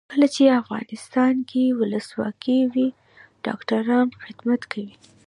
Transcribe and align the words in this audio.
کله 0.13 0.27
چې 0.35 0.43
افغانستان 0.61 1.33
کې 1.49 1.63
ولسواکي 1.79 2.59
وي 2.71 2.87
ډاکټران 3.45 4.07
خدمت 4.23 4.61
کوي. 4.71 4.95